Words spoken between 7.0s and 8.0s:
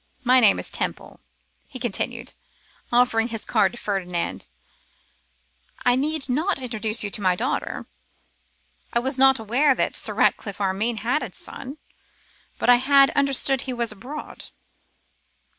you to my daughter.